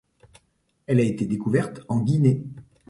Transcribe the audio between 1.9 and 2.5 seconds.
Guinée.